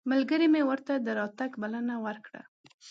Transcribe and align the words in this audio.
ملګري 0.11 0.47
مې 0.53 0.61
ورته 0.69 0.93
د 0.97 1.07
راتګ 1.19 1.51
بلنه 1.61 1.95
ورکړه. 2.05 2.41